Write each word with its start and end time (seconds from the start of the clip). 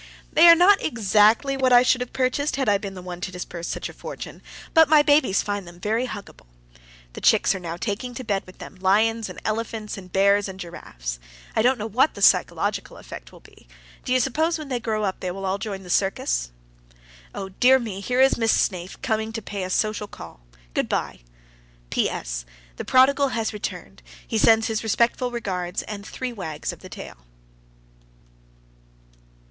They 0.33 0.47
are 0.47 0.55
not 0.55 0.81
exactly 0.81 1.55
what 1.55 1.71
I 1.71 1.83
should 1.83 2.01
have 2.01 2.11
purchased 2.11 2.55
had 2.55 2.67
I 2.67 2.79
been 2.79 2.95
the 2.95 3.03
one 3.03 3.21
to 3.21 3.31
disburse 3.31 3.67
such 3.67 3.87
a 3.87 3.93
fortune, 3.93 4.41
but 4.73 4.89
my 4.89 5.03
babies 5.03 5.43
find 5.43 5.67
them 5.67 5.79
very 5.79 6.07
huggable. 6.07 6.47
The 7.13 7.21
chicks 7.21 7.53
are 7.53 7.59
now 7.59 7.77
taking 7.77 8.15
to 8.15 8.23
bed 8.23 8.41
with 8.47 8.57
them 8.57 8.77
lions 8.77 9.29
and 9.29 9.39
elephants 9.45 9.99
and 9.99 10.11
bears 10.11 10.47
and 10.49 10.59
giraffes. 10.59 11.19
I 11.55 11.61
don't 11.61 11.77
know 11.77 11.85
what 11.85 12.15
the 12.15 12.21
psychological 12.23 12.97
effect 12.97 13.31
will 13.31 13.41
be. 13.41 13.67
Do 14.03 14.11
you 14.11 14.19
suppose 14.19 14.57
when 14.57 14.69
they 14.69 14.79
grow 14.79 15.03
up 15.03 15.19
they 15.19 15.29
will 15.29 15.45
all 15.45 15.59
join 15.59 15.83
the 15.83 15.89
circus? 15.91 16.49
Oh, 17.35 17.49
dear 17.49 17.77
me, 17.77 17.99
here 17.99 18.21
is 18.21 18.39
Miss 18.39 18.51
Snaith, 18.51 19.03
coming 19.03 19.31
to 19.33 19.39
pay 19.43 19.61
a 19.63 19.69
social 19.69 20.07
call. 20.07 20.39
Good 20.73 20.89
by. 20.89 21.19
S. 21.19 21.19
P.S. 21.91 22.45
The 22.77 22.85
prodigal 22.85 23.27
has 23.27 23.53
returned. 23.53 24.01
He 24.27 24.39
sends 24.39 24.65
his 24.65 24.81
respectful 24.81 25.29
regards, 25.29 25.83
and 25.83 26.03
three 26.03 26.33
wags 26.33 26.73
of 26.73 26.79
the 26.79 26.89
tail. 26.89 27.17